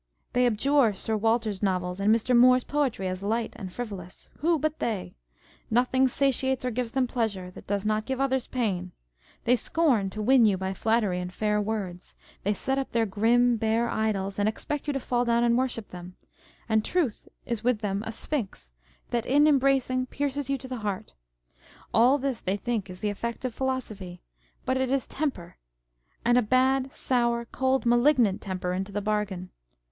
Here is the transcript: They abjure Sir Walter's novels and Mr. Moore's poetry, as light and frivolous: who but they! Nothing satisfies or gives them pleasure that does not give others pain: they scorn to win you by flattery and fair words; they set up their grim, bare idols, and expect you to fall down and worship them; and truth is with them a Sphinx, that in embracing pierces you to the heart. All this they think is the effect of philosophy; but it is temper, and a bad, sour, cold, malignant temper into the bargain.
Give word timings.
They 0.33 0.47
abjure 0.47 0.95
Sir 0.95 1.15
Walter's 1.15 1.61
novels 1.61 1.99
and 1.99 2.11
Mr. 2.11 2.35
Moore's 2.35 2.63
poetry, 2.63 3.07
as 3.07 3.21
light 3.21 3.53
and 3.55 3.71
frivolous: 3.71 4.31
who 4.39 4.57
but 4.57 4.79
they! 4.79 5.13
Nothing 5.69 6.07
satisfies 6.07 6.65
or 6.65 6.71
gives 6.71 6.93
them 6.93 7.05
pleasure 7.05 7.51
that 7.51 7.67
does 7.67 7.85
not 7.85 8.07
give 8.07 8.19
others 8.19 8.47
pain: 8.47 8.93
they 9.43 9.55
scorn 9.55 10.09
to 10.09 10.19
win 10.19 10.43
you 10.47 10.57
by 10.57 10.73
flattery 10.73 11.19
and 11.19 11.31
fair 11.31 11.61
words; 11.61 12.15
they 12.43 12.51
set 12.51 12.79
up 12.79 12.91
their 12.93 13.05
grim, 13.05 13.57
bare 13.57 13.89
idols, 13.91 14.39
and 14.39 14.49
expect 14.49 14.87
you 14.87 14.93
to 14.93 14.99
fall 14.99 15.23
down 15.23 15.43
and 15.43 15.55
worship 15.55 15.89
them; 15.89 16.15
and 16.67 16.83
truth 16.83 17.27
is 17.45 17.63
with 17.63 17.81
them 17.81 18.01
a 18.03 18.11
Sphinx, 18.11 18.71
that 19.11 19.27
in 19.27 19.45
embracing 19.47 20.07
pierces 20.07 20.49
you 20.49 20.57
to 20.57 20.67
the 20.67 20.77
heart. 20.77 21.13
All 21.93 22.17
this 22.17 22.41
they 22.41 22.57
think 22.57 22.89
is 22.89 23.01
the 23.01 23.11
effect 23.11 23.45
of 23.45 23.53
philosophy; 23.53 24.23
but 24.65 24.77
it 24.77 24.89
is 24.91 25.05
temper, 25.05 25.57
and 26.25 26.39
a 26.39 26.41
bad, 26.41 26.91
sour, 26.91 27.45
cold, 27.45 27.85
malignant 27.85 28.41
temper 28.41 28.73
into 28.73 28.91
the 28.91 28.99
bargain. 29.01 29.51